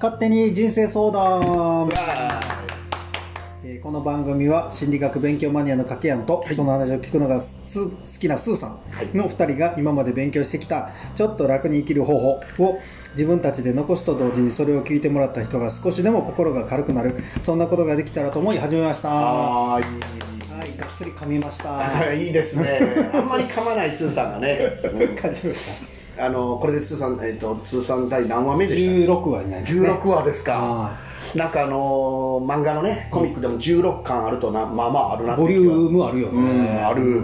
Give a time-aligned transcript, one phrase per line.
[0.00, 1.88] 勝手に人生相談、
[3.64, 12.28] えーこの番組は心理学勉強マニアの掛けやんと、その話を聞くのがす好きなスーさんの2人が今まで勉強してきたちょっと楽に生きる方法
[12.64, 12.78] を
[13.12, 19.08] 自分たちで残すと同時にそれを聞いてもらった人が少しでも心が軽くなるそんなことができたらと思い始めました。
[19.08, 19.82] はい
[20.78, 22.12] がっつり噛みました。
[22.12, 23.10] いいいいですね。
[23.12, 29.88] あんまり噛まないスーさんがね、 うん感じましたあのこれで通算、えっと通算第何話目でした16話になりますね。
[29.90, 30.52] 16話ですか。
[30.52, 30.98] は
[31.34, 37.22] なんかあのー漫画のねコミックでも16巻あるとなまあまああるなってボリュームあるよね、うんある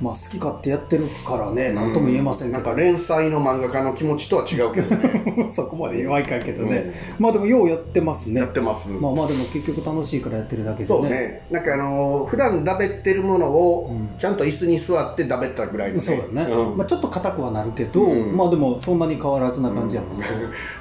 [0.00, 5.50] まあ好き勝手やってるからね何とも言えませんけど、なんか連載の漫画家の気持ちとは違うけどね。
[5.52, 8.40] そこまではいかんけどね、まあでもようやってますね。
[8.40, 8.88] やってます。
[8.88, 10.86] まあまあでも結局楽しいからやってるだけでね。
[10.86, 11.42] そうね。
[11.50, 16.00] なんかあのー普段だべってるものをちゃんと椅子に座ってだべったぐらいのね。
[16.00, 16.76] そうだね、うん。
[16.76, 18.36] まあ、ちょっと硬くはなるけど、うん。
[18.36, 20.24] まあでもそんなに変わらずな感じやもんね、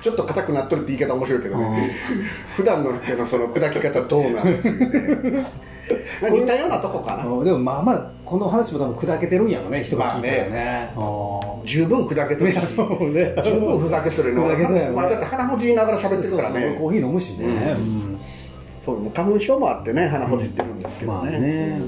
[0.01, 1.95] ちょっと硬くなっとるって言い方面白いけどね、
[2.55, 5.39] 普段のあのその砕き方どうなるっていうね。
[5.41, 5.51] ま あ
[6.31, 7.25] 似たようなとこかな。
[7.25, 12.55] うんでもまあまあこの話も多分砕けてるんやろね人が聞いたらね,、あ十分砕けてるし。
[12.59, 13.35] ね。
[13.43, 14.91] 十分ふざけてるのふざけてるよね。
[14.95, 18.19] まあ、だって鼻ほじりながら喋ってるからそうそうねコーヒー飲むしね、うん。
[18.85, 21.79] そうもう花粉症もあってね鼻ほじってるんですけどまあね,、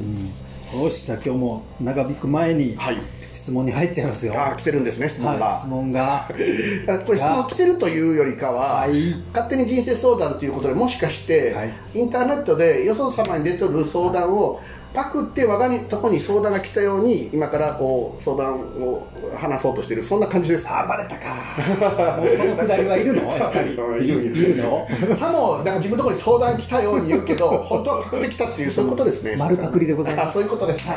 [0.74, 2.98] よしじゃあ今日も長引く前にはい
[3.42, 4.34] 質問に入っちゃいますよ。
[4.38, 6.30] ああ来てるんですね質問が、はい、質問が。
[7.06, 9.16] これ質問来てるというよりかは、はい。
[9.34, 11.74] 勝手に人生相談ということでもしかして、はい。
[11.96, 14.60] インターネットでよそ様に出てる相談を
[14.94, 20.68] パクって我がにとこに相談が来たように今からこう相談を話そうとしているそんな感じです。
[20.68, 21.24] あバレたか。
[22.38, 23.24] このくだりはいるの？
[23.38, 23.72] やっぱり。
[23.72, 24.58] いるいる。
[24.58, 24.88] の？
[25.16, 29.36] さもなんか自分のところに相談来たように言うけど本当はパクってきたっていうそういうことですね。
[29.38, 30.30] 丸パクリでございます。
[30.30, 30.90] あ そういうことです。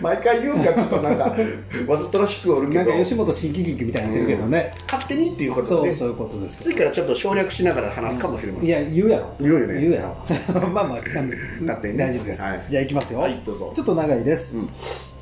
[0.00, 1.36] 毎回言うんがちょっとなんか
[1.86, 2.84] わざとらしくおるけど。
[2.84, 5.94] なんか吉本新喜劇みたいになってるけどね、勝手にっていうことでね。
[5.94, 6.62] そうそういうことです。
[6.62, 8.68] 次からちょっと省略しながら話すかもしれません。
[8.68, 9.34] いや言うやろ。
[9.40, 9.80] 言うよね。
[9.80, 10.14] 言うやろ。
[10.70, 11.28] まあまああの
[11.62, 12.04] 勝手にね。
[12.04, 12.64] 大丈夫です、はい。
[12.68, 13.72] じゃあいきますよ、はいどうぞ。
[13.74, 14.70] ちょっと長いです、うん。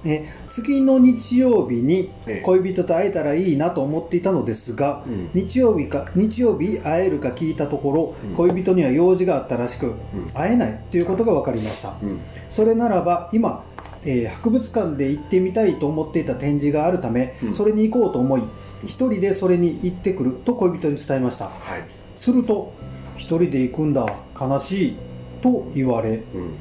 [0.05, 2.43] え次の日曜日にええ。
[2.43, 5.31] 恋人と会えたらいいなと思っていたのですが、うん。
[5.33, 8.35] 日曜日か日曜日会えるか聞いたところ、うん。
[8.35, 9.97] 恋人には用事があったらしく、ん。
[10.35, 12.21] 会えないということが分かりました、うん。
[12.51, 13.65] それならば今、
[14.05, 17.55] えー博物館で行ってみたいと思っていた展示があるため、うん。
[17.55, 18.43] それに行こうと思い
[18.85, 21.47] 一人でそれに行ってくると恋人に伝えました。
[21.47, 21.85] はい。
[22.17, 22.73] すると
[23.17, 24.07] 一人で行くんだ。
[24.39, 24.97] 悲しい。
[25.43, 26.55] と言われうん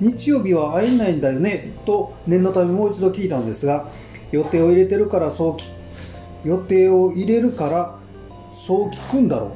[0.00, 3.90] 日曜日は会えないんだよねと念のためもう一度聞いたんですが
[4.30, 5.64] 予定を入れてるからそうき
[6.44, 7.98] 予定を入れるから
[8.52, 9.50] そう聞くんだろう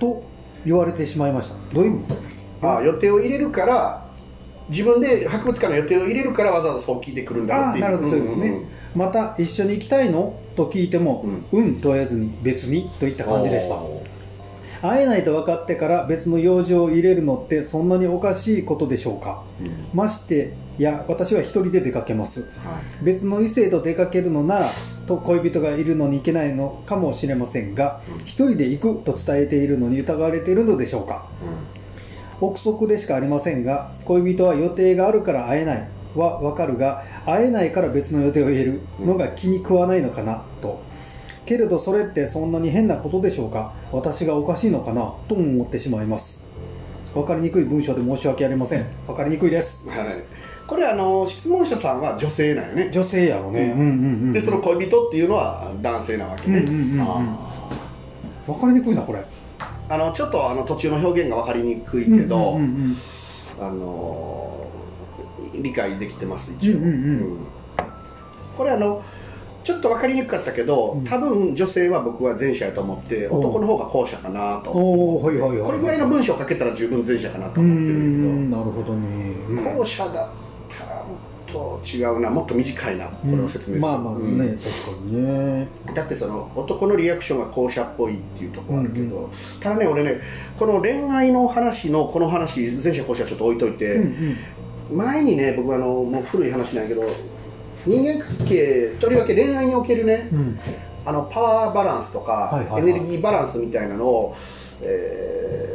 [0.00, 0.22] と
[0.64, 1.54] 言われてしまいました。
[1.74, 2.04] どういう意味？
[2.62, 4.06] あ予定を入れるから
[4.68, 7.84] 自分で博物館の予定を入れるからわざわざそう聞いてくるんだろうっていう。
[7.84, 8.66] ああなるほどそういうんんん。
[8.94, 10.34] また一緒に行きたいの？
[10.56, 13.76] と聞いてもうん、と言わずに別にといった感じでした
[14.82, 19.42] 会えないと分かってから別の用事を入れるのってそんなにおかしいことでしょうか？
[19.60, 19.88] うん。
[19.92, 22.40] ましてや私は一人で出かけます。
[22.40, 22.50] はい。
[23.04, 24.70] 別の異性と出かけるのなら
[25.06, 31.26] と恋人がいるのに行けないのかもしれませんが一人で行くと伝えているのに疑われているのでしょうか？
[32.40, 40.42] 憶測でしかありませんが恋人は予定があるから会えないはわかるが会えないから別の予定を入れるのが気に食わないのかな？
[40.62, 40.80] と
[41.50, 43.74] けれどそれってそんなに変なことでしょうか？
[43.90, 45.12] 私がおかしいのかな？
[45.28, 46.40] とも思ってしまいます。
[47.12, 48.86] 分かりにくい文章で申し訳ありません。
[49.08, 49.88] 分かりにくいです。
[49.88, 49.98] はい。
[50.68, 52.90] これあの質問者さんは女性なんよね。
[52.92, 53.90] 女性やろね、うん、うんう
[54.28, 56.60] んでその恋人っていうのは男性なわけね。
[56.60, 57.04] うんう
[58.46, 59.18] 分かりにくいなこれ。
[59.18, 59.24] ー
[59.92, 62.96] あのちょっとあの途中の表現が分かりにくいけど、うんうんうん
[63.60, 64.70] あの
[65.60, 66.90] 理解できてます一応、うんうん。
[66.90, 66.94] う
[67.24, 67.38] ん。
[68.56, 69.02] これあの
[69.62, 80.12] ちょっと分かりにくかったけど、多分女性は僕は前者やと思ってお男の方が後者かなとはいはいはいこれぐらいの文章を書けたら十分前者かなと思ってるんなるほどね、けど、後者だっ
[80.68, 84.58] たらもっと違うなもっと短いなこれを説明する、まあまあね、うん。
[84.58, 84.70] 確か
[85.04, 85.68] にね。
[85.94, 89.30] だってその男のリアクションが後者っぽいっていうところあるけど、うん。
[89.60, 90.20] ただね俺ね
[90.56, 94.36] この恋愛の話のこの話前者後者ちょっと置いといて、うん
[94.92, 97.02] 前にね僕あのもう古い話なんやけど
[97.86, 100.38] 人間関係とりわけ恋愛におけるね、うん。
[100.38, 100.60] うん
[101.02, 104.36] あのパワーバランスとか、エネルギーバランスみたいなのを、
[104.82, 105.70] えー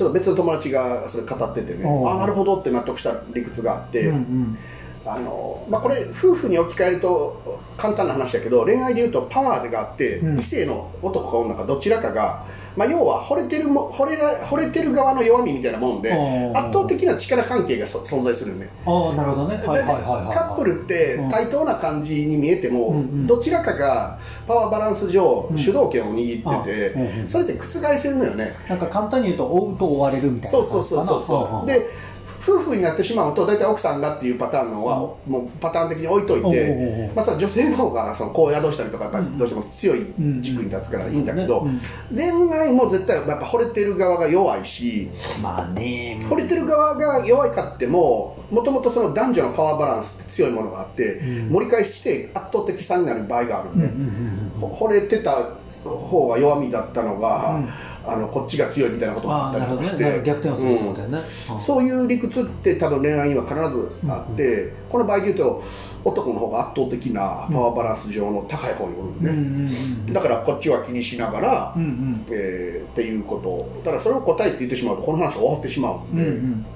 [0.00, 4.58] ちょっと別の友達がそれ語っててねおうあなるほどって納得した理屈があって、うんうん。
[5.04, 10.40] あのまあ、これ夫婦に置き換えると簡単な話だけど恋愛でいうとパワーがあって、うん。
[10.40, 12.46] 異性の男か女かどちらかが
[12.76, 16.56] まあ、要は惚れてるも惚れら惚れてる側の弱みみたいなもんでうん。
[16.56, 18.56] 圧倒的な力関係がそ存在するよ。
[18.58, 19.56] ねああなるほどね。
[19.56, 21.30] はいはいはいはいカップルってうん。
[21.30, 23.26] 対等な感じに見えても、うんうん。
[23.26, 25.58] どちらかがパワーバランス上うん。
[25.58, 31.66] 主導権を握ってて、あうんうんそれって覆せるのよね、なんか簡単に言うと追うと追われるみたいなそうそうそうそうそう。
[31.66, 31.90] でで
[32.40, 34.96] 夫婦になってしまうと大体奥さんがっていうパターンのは、
[35.26, 40.06] もうパターン的に置いといて、まあ、そ女性の方がそのこう宿したりとかどうしても強い
[40.40, 41.80] 軸に立つからいいんだけど、うん。
[42.14, 45.10] 恋愛も絶対やっぱ惚れてる側が弱いし
[45.42, 46.18] まあね。
[46.28, 51.48] 惚れてる側が弱いかってももともとその男女のパワーバランスって強いものがあって、うん。
[51.50, 57.68] 盛り返して圧倒的差になる場合があるんで、惚れてた方が弱みだったのが、うん
[58.06, 60.22] あのこっちが強いみたいなことがあったりとかして、ね。
[60.24, 61.60] 逆転をするってことだよね、うん。
[61.60, 65.62] そういう理屈って多分恋愛には必ずあって、この場合で言うと
[66.04, 67.20] 男の方が圧倒的な
[67.50, 69.68] パワーバランス上の高い方におるんで、うんうん
[70.08, 72.26] うんだからこっちは気にしながら、うんうん。
[72.30, 73.84] えーっていうこと。
[73.84, 76.66] だからそれを答えって言ってしまうとこの話は終わってしまうんで、うんうん。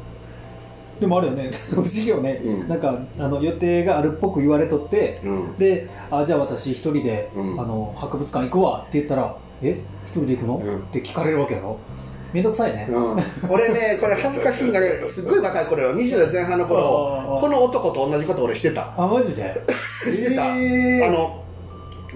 [1.00, 1.50] でもあるよね。
[1.70, 2.68] 不思議よね、うん。
[2.68, 5.56] なんかあの予定があるっぽく言われとって、うん。
[5.56, 7.60] であじゃあ私一人で、うん。
[7.60, 9.80] あの博物館行くわって言ったらえ？
[10.14, 10.78] 一人で行くの、うん。
[10.78, 11.76] って聞かれるわけやろ？
[12.32, 13.16] めんどくさいね、うん、
[13.48, 18.92] 俺ねこれ恥ずかしいんだけどすっごい若い頃よ20代前半のあ頃ーこの男と同じこと俺してた。
[18.96, 19.54] あマジで？
[19.68, 21.06] してた、えー。
[21.06, 21.44] あの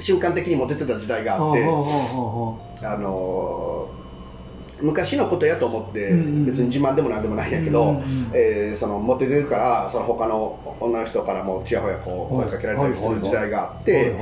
[0.00, 1.66] 瞬間的にモテてた時代があってあ
[2.98, 3.98] のー
[4.80, 14.14] 昔のことやと思って、うんうん別に自慢でもなんでもないんやけど、うんうんえーそのモテてるからその他の女の人からもちやほやこうはい声かけられたりする時代があっはいて、はい。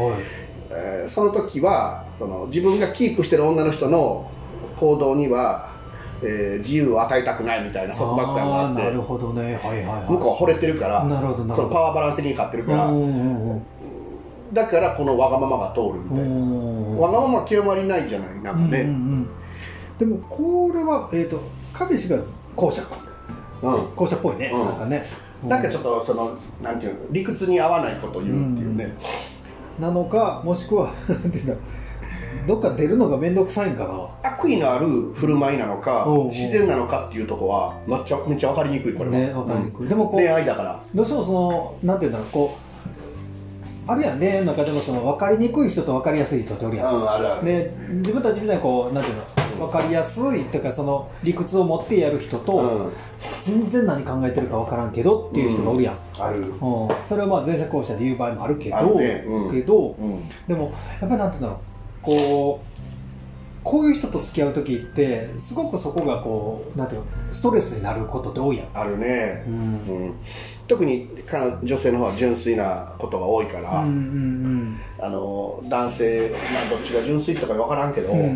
[0.71, 4.31] えーその時はその自分がキープしてる女の人の
[4.77, 5.75] 行動には、
[6.23, 9.43] えー自由を与えたくないみたいな束縛感があってなるほどね。
[9.43, 10.11] はいはいはい。
[10.11, 11.63] 向こうは惚れてるからなるほどなるほど。
[11.63, 13.63] そのパワーバランス的に勝ってるから、うんうんうん
[14.53, 16.99] だからこのわがままが通るみたいな、うん。
[16.99, 19.29] わがまま極まりないじゃないなんかね、うんうんうん。
[19.99, 21.41] でもこれは、えー、と
[21.73, 22.17] 彼氏が
[22.55, 22.97] 後者か。
[23.61, 23.95] うん。
[23.97, 24.67] 後者っぽいね、うん。
[24.67, 25.05] なんかね。
[25.45, 28.97] なんかちょっとそのなんていうの理屈に合わないことを言うっていうね、
[29.79, 31.55] なのかもしくは なんていうんだ
[32.47, 34.31] どっか出るのが面倒くさいんかな。
[34.31, 39.89] 悪意のある振る舞いなのかおうおう自然なのかっていうところはめっちゃめっちゃ分かりにくいこれは、ねわかりにくい、うん。
[39.89, 40.83] でもこう恋愛だから。
[40.95, 42.57] どうしてもそのなんていうんだろうこ
[43.89, 46.83] うあるやん恋愛の中でもその分かりにくい人と分かりやすい人っておるうん。
[46.83, 47.45] やん、あるある。
[47.45, 52.93] で自分たちみたいにこうなんていうの分かりやすいっていうかその理屈を持ってやる人と、うん。
[53.43, 56.41] 全然何考えてるか分からんけどっていう人がおるやん、ある。
[56.41, 56.51] うん。
[57.07, 59.25] それはまあ前者後者で言う場合もあるけどあるね。
[59.27, 59.51] うん。
[59.51, 60.29] けどうん。
[60.47, 61.76] でもやっぱりなんていうんだろう
[62.07, 62.77] こう
[63.67, 69.45] こういう人と付き合う時ってすごくそこがこうなんていうのストレスになることって多いやん、あるね。
[69.49, 69.55] う、ん。
[69.55, 69.57] う
[70.11, 70.15] ん。
[70.69, 78.27] 特に彼女女性の方は純粋なことが多いから、うんうんあの男性、まあ、どっちが純粋とか分からんけど、うんうん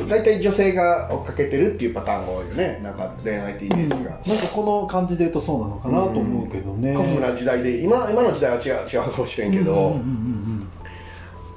[0.00, 0.08] うん。
[0.08, 2.80] 大体女性が追っかけてるっていうパターンが多いよね。
[2.82, 6.94] なんか恋愛ってイメージが、なんかこの感じで言うとそうなのかなと思うけどね。
[6.94, 10.68] 古風な時代で今今の時代は違う違うかもしれんけど、うんうんうんうん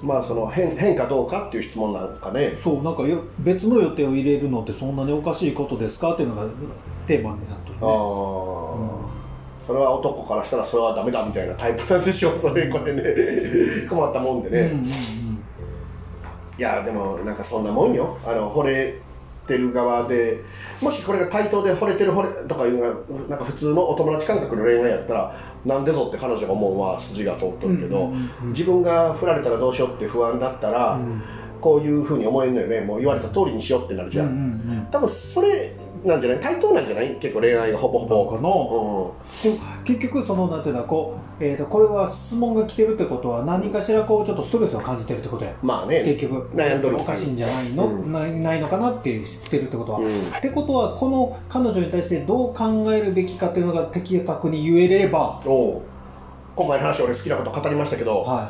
[0.05, 2.55] まあその変変かどうかっていう質問なんかね。
[2.55, 6.13] そうなんかよ別の予定を入れるのってそんなにおかしいことですか？
[6.13, 6.45] っていうのが
[7.07, 7.81] テーマになってるあね。
[7.81, 7.89] あ、
[9.65, 12.39] それは男からしたらそれはダメだみたいなタイプなんでしょう。
[12.39, 13.03] それこれね。
[13.89, 14.85] 困ったもんでね、うんうん。
[14.87, 14.91] い
[16.59, 18.17] やでもなんかそんなもんよ。
[18.25, 18.93] あの惚れ
[19.47, 20.41] てる側で
[20.81, 25.35] もしこれが対等で惚れてる惚れとかいうのがなんか普通のお友達感覚の恋愛やったら
[25.65, 28.11] なんでぞって彼女が思うのは筋が通っとるけど、
[28.43, 31.21] 自分が振られたらどうしようって不安だったら、うん。
[31.61, 32.81] こういうふうに思えるのよね。
[32.81, 34.87] もう言われた通りにしようってなるじゃん。
[34.91, 35.64] 多分それ
[36.05, 36.39] なんじゃない？
[36.39, 37.15] 対等なんじゃない？
[37.15, 38.15] 結構恋愛がほぼほぼ。
[38.15, 38.41] なんかな
[39.43, 45.51] でも結局そのなんていうのこう、えー、とこれは質問が来てるってことは何かしらこうちょっとストレスを感じてるってことや。
[45.61, 46.03] うん、まあね。
[46.03, 46.55] 結局。
[46.55, 46.99] 悩んどる。
[46.99, 48.11] おかしいんじゃないの、うん。
[48.11, 50.27] ないないのかなって知ってるってことは、うん。
[50.27, 55.81] ってことはこの彼女に対してどう考えるべきかっていうのが的確に言えれば、おう。
[56.55, 58.49] 今回の話俺好きなこと語りましたけど、は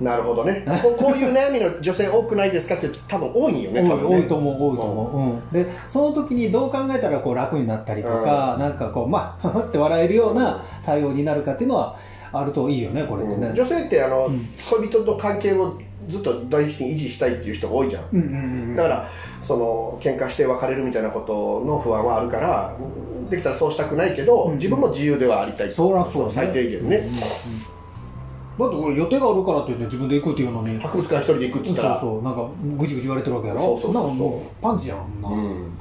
[0.00, 0.64] なるほどね。
[0.82, 4.16] ここういう悩みの女性多くないですかって多分多いんよい、ね多分ね。
[4.16, 5.64] 多いと思う多いと思う、うん。
[5.64, 11.96] でその時にどう考えたらこう楽になったりとか、なんかこうまあって笑えるような対応になるかっていうのは
[12.32, 13.54] あるといいよねこれってね、うん。
[13.54, 14.40] 女性ってあの、ん。
[14.70, 19.08] 恋人と関係をずっと大事に維持したいっていう人が多いじゃん、うんうんうんだから
[19.42, 22.76] その喧嘩して別れるみたいなことの不安はあるから
[23.28, 27.22] できたらそうしたくないけど、うん自分も自由ではありたいそりゃそう最低限ね、うんうんうん
[28.58, 30.78] だってこれ予定があるからって言って自分で行くっていうのに。
[30.78, 32.00] 博物館一人で行くっつそうったら。
[32.00, 33.60] そうなんかぐちぐち言われてるわけやろ？
[33.60, 34.38] そうそうそうそう。
[34.38, 35.72] うパンチやんな、うん。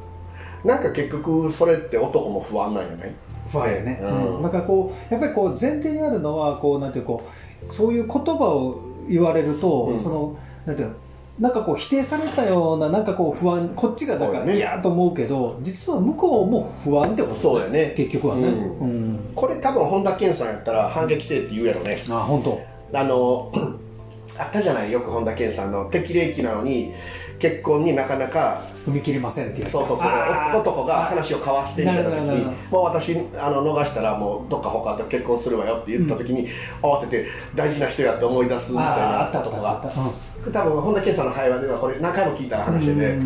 [0.63, 3.13] なんか結局それって男も不安なんやない？
[3.47, 4.35] 不安やね、うん。
[4.37, 4.41] うん。
[4.41, 7.23] だからこうやっぱりこう前提にあるのはこうなんていうこ
[7.69, 9.99] うそういう言葉を言われると、うん。
[9.99, 10.95] そのなんていうの
[11.41, 17.93] なんかこう否定されたようななんかこう不安こっちがなんかそうやと思うけど実は向こうも不安ってことそうやね。
[17.97, 18.47] 結局はね。
[18.47, 18.79] うん。
[18.79, 19.19] うん。
[19.35, 21.97] これ多分本田健さんやったら反撃せえって言うやろね。
[22.09, 22.61] あ本当。
[22.93, 23.51] あの
[24.37, 24.91] あったじゃない？
[24.91, 26.93] よく本田健さんの適齢期なのに
[27.41, 30.07] 結婚になかなか踏み切りませんっていうそうそうそう。
[30.07, 36.47] 男が話を交わしていた時なるほどなるにもう私あの逃したらもうどっか他と結婚するわよって言った時に、
[36.81, 39.87] 慌てて大事な人やって思い出すみたいなったあった男があった。
[39.87, 40.51] うん。
[40.51, 43.19] 多分本田健さんの会話ではこれ何回も聞いた話で、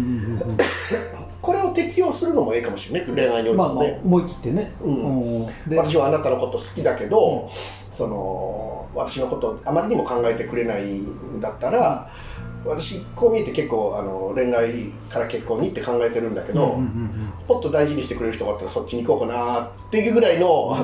[1.42, 4.74] これを適用するのもいいかもしれない恋愛においてまあまあ思い切ってね。
[4.82, 5.46] うん。
[5.78, 7.50] 私はあなたのこと好きだけど、
[7.96, 12.10] その私のことあまりにも考えてくれないんだったら、
[12.66, 20.76] 私こう見えて結構あの恋愛から結婚にって考えてるんだけど、うんうんうんもっと大事にしてくれる人があったらそっちに行こうかなっていうぐらいの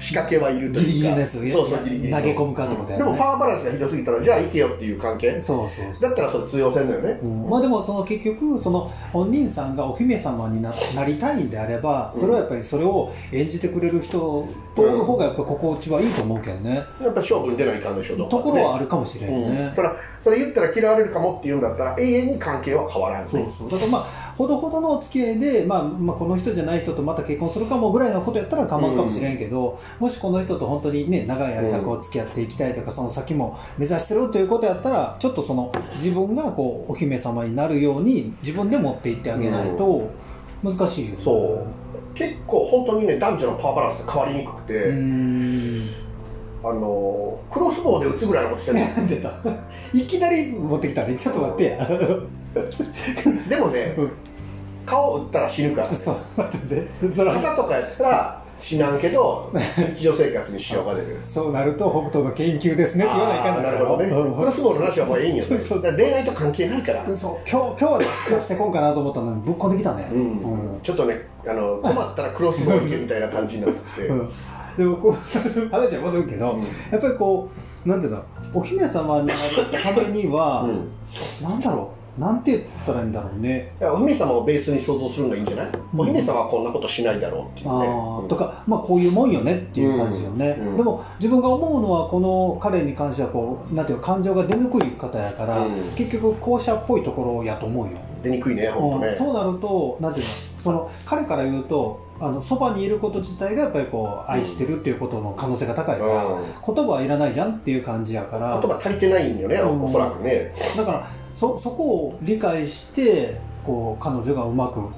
[0.00, 1.10] 仕掛けはいるとギリギいうか。
[1.10, 2.18] リのやつをそうそうギリギリの。
[2.18, 3.04] 投げ込むかってことやね。
[3.04, 5.40] でもパワーバランスがひどすぎたらじゃあ行けよっていう関係？
[5.40, 6.10] そうそうそう。
[6.10, 7.48] だったらそれ通用せんのよね、うん。
[7.48, 14.48] まあでもその結局その本人さんがお姫様にななりたいんであればそれはやっぱりそれを演じてくれる人
[14.84, 19.54] とおる方がやっぱ心地はいいと思うけどね、やっぱ勝負に出ないかんでしょどっかでところはあるかもしれんうん。
[19.54, 23.24] ね、ただそれ言ったら嫌われるかもって言うんだったら永遠に関係は変わらん。
[23.24, 23.70] ねそうそう。
[23.70, 40.08] だからまあほどほどのお付き合いで、まあ、まあこの人じゃない人とまた結婚するかもぐらいのことやったら構うかもしれんけど、もしこの人と本当にね長い間こう付き合っていきたいとか、その先も目指してるということやったらちょっとその自分がこうお姫様になるように自分で持っていってあげないと
[40.62, 41.66] 難しいよね、そう
[42.18, 44.92] 結構本当にね男女のパワーバランスが変わりにくくて、
[46.64, 49.32] あのクロスボウで打つぐらいのことしてる出た
[49.94, 51.14] いきなり持ってきたね。
[51.14, 51.64] ちょっと待って。
[51.64, 51.86] や
[53.48, 54.10] でもね、うん。
[54.84, 59.52] 顔打ったら死ぬからそう待ってねそれ肩とかやったら死なんけど
[59.94, 61.18] 日常生活に支障が出る。
[61.22, 64.10] そうなると北斗の研究ですねって言わないかんなるほどね。
[64.10, 64.34] うん。
[64.34, 65.44] クロスボウの話はもういいんよ。
[65.44, 65.58] ね
[65.96, 67.04] 恋愛と関係ないから。
[67.14, 70.20] そう今日今日は出してこんかなと思ったのにぶっこんできたね、うん。
[70.20, 70.24] う
[70.76, 70.80] ん。
[70.82, 74.28] ちょっとねあの困ったらクロスボウ行けみたいな感じになってて、うん。
[74.76, 75.12] でもこう
[75.70, 76.60] 話は戻るけど、うん。
[76.60, 77.48] やっぱりこ
[77.86, 79.38] うなんていうのお姫様になる
[79.82, 80.88] ためには、うん。
[81.42, 83.72] なんだろうなんて言ったらいいんだろうね。
[83.80, 88.16] いやお姫様をベースに想像するのがいいんじゃない、お姫様はこんなことしないだろうっていうねうん。
[88.16, 90.68] あーとか、まあ、こういうもんよねっていう感じよね、うん。
[90.70, 90.76] うん。
[90.76, 95.72] でも自分が思うのはこの彼に関してはこうなんていうか感情が出にくい方やから、うん。
[95.94, 106.44] 結局後者っぽいところやと思うよ、出にくいね本当ね、うんそうなるとなんていうのその彼から言うとあのそばにいること自体がやっぱりこう愛してるっていうことの可能性が高いから、うん。
[106.74, 108.60] 言葉はいらないじゃんっていう感じやから。
[108.60, 109.84] 言葉足りてないんよね、うん。
[109.84, 114.90] おそらくね、だからそそこを理解してこう彼女がうまく考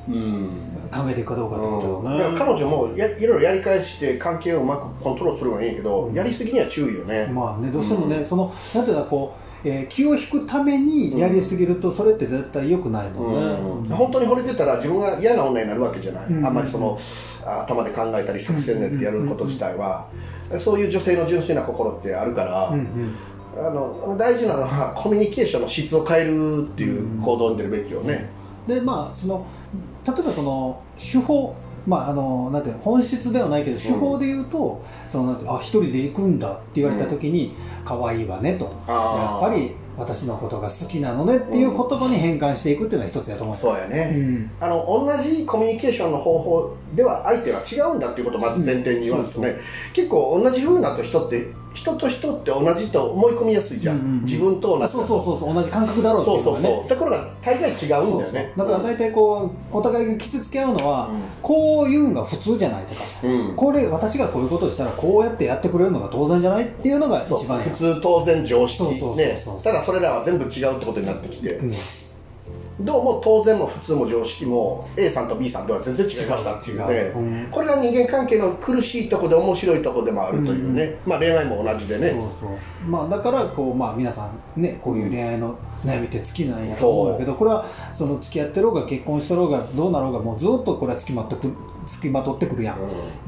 [1.11, 8.25] えていくかどうかってことよね、だから彼女もやいろいろやり返して関係をうまくコントロールするのはいいけど、やりすぎには注意よね、まあねどうしてもね、うん。
[8.25, 13.97] そのなんていうのこう、えー気を引くためにやりすぎるとそれって絶対良くないもんね、うん。
[13.97, 16.47] 本当に惚れてたら自分が嫌な女になるわけじゃない、うん。
[16.47, 16.99] あんまりその
[17.45, 20.07] あ頭で考えたり作戦練ってやること自体は、
[20.59, 23.15] そういう女性の純粋な心ってあるから、うんうん。
[23.53, 28.31] あの大事なのはコミュニケーションの質を変えるっていう行動に出るべきよね、
[28.67, 29.45] でまあその
[30.07, 31.55] 例えばその手法
[31.91, 38.67] まああのなんて本質ではないけど手法で言うと、そのなんていうのあ一人で行くんだって言われた時に可愛いわねと。
[38.87, 43.57] やっぱり私のことが好きなのねっていう言葉に変換していくっていうのは一つだと思う。
[43.57, 44.51] そうやね、うん。
[44.61, 49.55] あの同じコミュニケーションの方法では相手は違うんだっていうことをまず前提に言わんとね、うん。
[49.55, 54.25] そう結構同じ風だと人って人と人って同じと思い込みやすいじゃん、うんうんうん。
[54.25, 56.69] 自分と同じあそうそうそうそう同じ感覚だろうってそいううのがね。
[56.69, 58.09] そうそうところが大概違うんだよね。
[58.09, 61.21] そうそうだから大体こうお互いが傷つけ合うのは、うん。
[61.43, 63.57] こういうんが普通じゃないとか、うん。
[63.57, 68.79] これ私がこういうことをしたらこうやってやってくれるのが当然じゃないっていうのがそう一番普通当然常識。
[68.79, 69.63] そうそうそうねそう。
[69.63, 71.73] ただそれらは全部違うってことになってきて、うん
[72.85, 76.87] どうも当然も普通も常識も A さんと B さんでは全然違いましたっていう。
[76.89, 76.95] ね。
[76.95, 82.15] 違ううんこれが人間関係の苦しいとこで面白いとこでもあるというね、まあ恋愛も同じでね。
[82.87, 88.71] まあだからこう、まあ、皆さんねこういう恋愛の悩みって尽きないと思うけどこれはその付き合ってろう。
[88.75, 91.53] が結婚してろうがどうなろうがもうずっとこれは付きまとく
[91.87, 92.79] 付きまとってくるやん、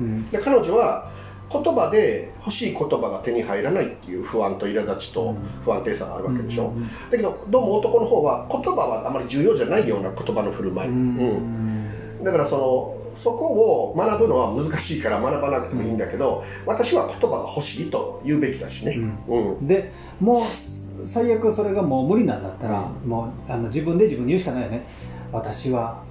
[0.00, 1.10] うんで彼女は
[1.52, 19.66] 言葉で欲しい言葉が手に入らないっていう不安と苛立ちと不安定さがあるわけでしょ、うだけどどうも男の方は言葉はあまり重要じゃないような言葉の振る舞い、ううんだからそのそこを学ぶのは難しいから学ばなくてもいいんだけど、私は言葉が欲しいと言うべきだしね、うん。
[19.66, 23.08] でもう最悪それがもう無理なんだったら、うん。
[23.08, 24.82] もうあの自分で自分に言うしかないよね。
[25.30, 26.02] 私は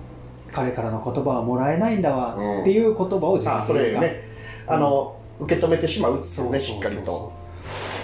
[0.51, 4.01] 彼からの言葉はもらえないんだわ、うんっていう言葉を自分あそで言うか。
[4.01, 4.23] れね。
[4.67, 7.33] あの、受け止めてしまうっていうねしっかりと。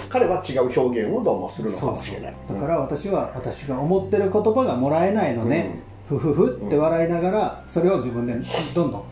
[0.08, 2.34] 彼は違う表現をどうもするのかもしれない。
[2.48, 8.34] だから私は私が思ってる言葉がもらえないのね、ふふふって笑いながらそれを自分で
[8.74, 9.04] どんどん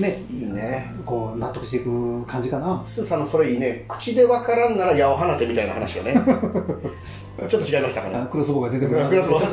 [0.00, 0.22] ね。
[0.30, 0.92] いいね。
[1.04, 2.82] こう納得していく感じかな。
[2.86, 3.84] スーさんのそれいいね。
[3.88, 6.14] 口でわからんなら矢を放てみたいな話がね。
[7.48, 8.16] ちょっと違いましたかね。
[8.16, 9.04] あクロスボウが出てくる。
[9.06, 9.48] クロスボウね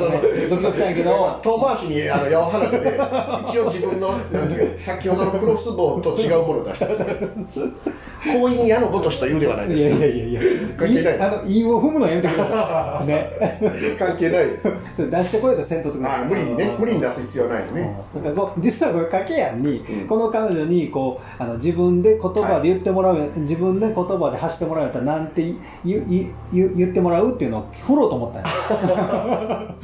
[0.48, 1.38] ドキドキしたんやけど。
[1.42, 3.00] 遠回しにあの矢を放てで
[3.48, 6.86] 一応自分のなんていう先ほどのクロスボウと違うものを出した。
[6.86, 10.40] 婚姻矢のごとしと言うではないいやいですやいやいや。
[10.76, 11.16] 関係ない。
[11.16, 13.06] いあの韻を踏むのやめてください。
[13.06, 13.96] ね。
[13.98, 14.46] 関係ない。
[14.94, 16.76] それ出してこいとせんとってくださいあ無理にね。
[16.78, 17.96] 無理に出す必要ないよね。
[18.16, 18.24] うん。
[18.24, 25.42] なんか実はこれ掛けやんに、うんこの彼女にこうあの自分で言葉で言ってもらう、自分で言葉で発してもらうやったらなんて
[25.84, 29.74] 言言ってもらうっていうのを振ろうと思ったんや。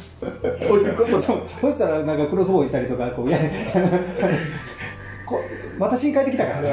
[0.58, 1.38] そういうことそう。
[1.60, 3.38] そしたらなんかクロスボウ行ったりとかこういや
[5.24, 5.38] こ
[5.78, 6.68] 私に帰ってきたからね。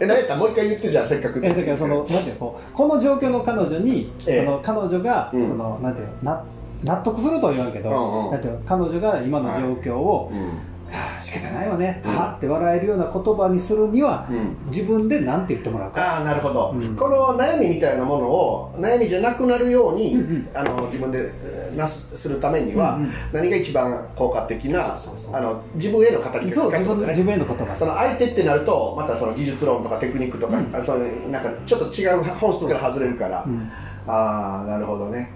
[0.00, 0.34] え何やった？
[0.34, 4.44] らもう一回言ってじゃあせっかくえだからそのなんていうのこうこの状況の彼女に、ええ。
[4.44, 5.48] その彼女が、うん。
[5.48, 6.42] そのなんていうのな
[6.84, 8.30] 納得するとは言わんけど、うんうん。
[8.32, 10.50] なんていうの彼女が今の状況を、うん
[10.90, 12.16] はあ、仕方ないわね、うん。
[12.16, 14.56] はあって笑えるような言葉にするには、うん。
[14.66, 16.16] 自分で何て言ってもらうか。
[16.16, 16.96] ああなるほど、うん。
[16.96, 20.48] この悩みみたいなものを悩みじゃなくなるように、うんうん。
[20.54, 23.12] あの自分でえーなすするためには、うんうん。
[23.32, 24.96] 何が一番効果的な
[25.32, 27.06] あの自分への語りそう自分ね。
[27.08, 30.74] 自分への言葉その相手ってなるとまたその技術論とかテクニックとか、うん。
[30.74, 33.70] あそうなんかちょっと違う本質から外れるから、うん。
[34.06, 35.30] ああなるほどね、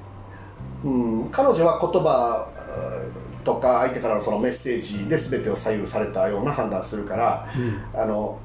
[0.84, 2.48] うん、彼女は言葉
[3.44, 7.48] とか相手からのそのメッセージで全てを左右されたような判断するから、
[7.94, 8.38] あの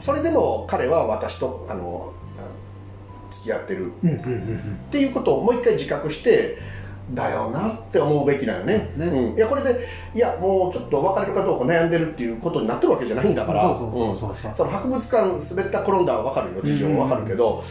[0.00, 2.12] それでも彼は私とあの
[3.30, 3.92] 付き合ってる。
[4.02, 6.58] うんうんうんっていうことをもう一回自覚して
[7.12, 8.92] だよなって思うべきだよね。
[8.96, 9.06] ね。
[9.06, 13.60] うん、いやこれでいやもうちょっと別れるかどうか悩んでるっていうことになってるわけじゃないんだから。
[13.60, 17.62] その博物館滑った転んだは分かるよ事情は分かるけど、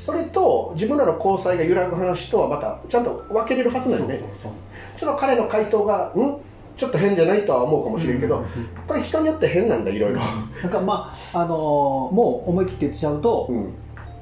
[0.00, 4.52] それと自分らの交際が揺らぐ話とはまたちゃんと分けれるはずなそよねうそうそう。
[4.96, 6.40] ちょっと彼の回答がん？
[6.76, 8.42] ちょっと変じゃないとは思うかもしれんけど、うん。
[8.42, 13.74] うんうんこれ人によって変なんだいろいろ、なんかまああのーもう思い切って言っちゃうと、うん。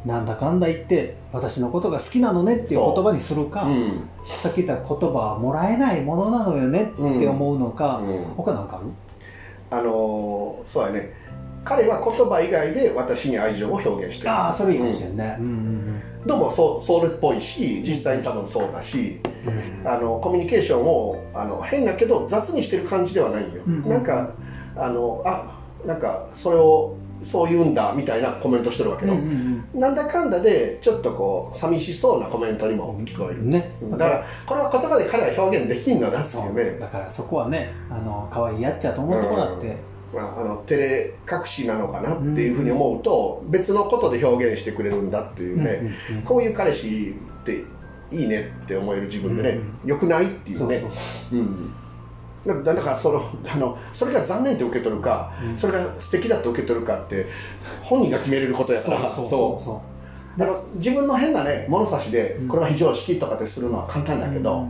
[0.04, 4.08] なんだかんだ言って私のことが好きなのねっていう言葉にするか、うん。
[4.42, 6.86] さっき言った言葉はもらえないものなのよねっ
[7.18, 8.24] て思うのか、うん。
[8.36, 8.86] 他なんかある？
[9.70, 11.12] あのーそうやね
[11.64, 14.30] 彼は言葉以外で私に愛情を表現してる。
[14.30, 15.16] ああそれいいかもしれん。
[15.16, 16.02] ね、うんうん。
[16.26, 24.34] どうもそうそれっぽいし実際に多分そうだし、うんうんあのコミュニケーションをあの変だけど雑にしてる感じではないよ、うんなんか
[24.76, 29.22] あのあなんかそれをそう言うんだみたいなコメントしてるわけよ、うんう
[29.78, 36.54] んなんだかんだでちょっとこう寂しそうなコメントにも聞こえる、うんねだからこれは言葉で彼は表現できんのだってそいうう。
[36.54, 39.76] ねだからそこはねあの可愛いやっちゃと思うところだって、
[40.14, 45.94] まあ、あの照れ隠しなのかなっていうふうに思うと、別のことで表現してくれるんだっていうね、
[46.24, 47.64] こういう彼氏って
[48.10, 50.82] いいねって思える自分でね、うんよくないっていうね。
[51.30, 52.64] そうん。
[52.64, 55.58] だからそのあのそれが残念って受け取るか、うん。
[55.58, 57.26] それが素敵だと受け取るかって
[57.82, 59.82] 本人が決めれることやからそうそうそうそ
[60.38, 60.42] う。
[60.42, 62.48] あの自分の変なね物差しでうん。
[62.48, 64.66] これは非常識とかってするのは簡単だけど、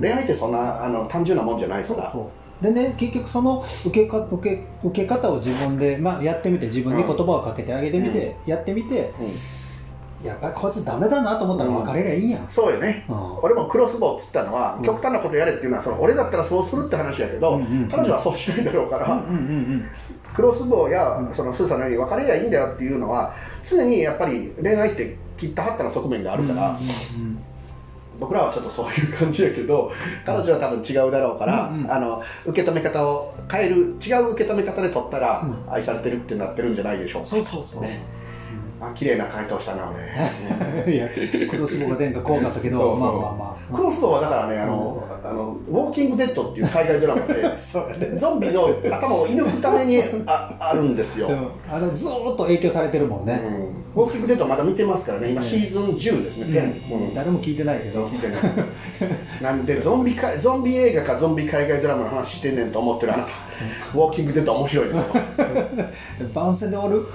[0.00, 2.02] 恋愛ってそんなあの単純なもんじゃないから。
[2.04, 9.28] そうそうでね結局その受けか受け受け方を自分で、まあ、やってみて自分に言葉をかけてあげてみて、やってみてうん。
[10.26, 13.04] やっぱりこいつダメだなと思ったら別れりゃいいんやん、そうよね。
[13.08, 13.38] うん。
[13.38, 14.84] 俺もクロスボウっつったのは、うん。
[14.84, 19.32] 極端なことやれっていうのはその俺だったらそうするって話やけど、うんうんうん彼女はそうしないだろうから、うんうんう
[19.76, 19.88] ん
[20.34, 21.34] クロスボウや、うん。
[21.34, 23.32] そのスーさんのように別れりゃいいんだよっていうのは
[23.68, 26.78] 常にやっぱり恋愛って切ったはったの側面があるから、うんう
[27.28, 27.38] ん
[28.18, 29.92] 僕らはちょっとそういう感じやけど
[30.24, 31.92] 彼女は多分違うだろうから、うんうん。
[31.92, 35.72] あの受け止め方を変える違う受け止め方で取ったら、うん。
[35.72, 37.28] 愛されてるってなってるんじゃないでしょうか。
[37.28, 38.18] そうそうそう、ね。
[38.80, 40.94] あ綺麗な回答したな俺。
[40.94, 41.08] いや
[41.50, 47.56] クロスボウが出んかこうなったけどまあまあまクロスボウはだからねあの、あの「ウォーキングデッド」っていう海外ドラマで ね。
[48.16, 51.28] ゾンビの頭を射抜くためにああるんですよ、
[51.70, 53.67] あのずーっと影響されてるもんね、うん、
[53.98, 55.32] ウォーキングデッドまだ見てますからね。
[55.32, 56.54] 今シーズン10ですね、うん。
[56.54, 58.06] 10、うん誰も聞いてないけど。
[58.06, 58.42] 聞いてない。
[59.42, 63.30] なんでゾンビかゾンビ映画かゾンビ海外ドラマの話してんねんと思ってるあなた。
[63.94, 65.04] ウォーキングデッド面白いですよ。
[66.32, 67.08] 番宣で終わる、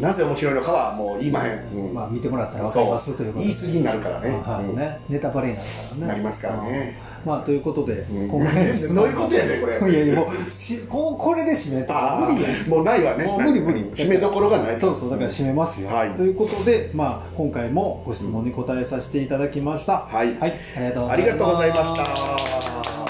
[0.00, 1.94] なぜ面白いのかはもう言いまへん、うん。
[1.94, 3.52] まあ見てもらったら分かりますということで。
[3.52, 4.98] 言い過ぎになるからね,、はいね。
[5.08, 6.06] ネタバレになるからね。
[6.08, 6.96] なりますからね。
[7.06, 9.92] うんまあということで、うん今回のどういうことやねんこれ。
[9.92, 11.94] いやいやもうしこうこれで締めた。
[11.94, 13.80] らあ無理やあもうないわねもう無理無理。
[13.94, 14.78] 締めどころがない。
[14.78, 16.10] そうそうだから締めますよ、はい。
[16.10, 20.34] ということで、まあ、今回もご質問に答えさせていただきました、はい。
[20.38, 23.01] はい、ありがとうございますありがとうございました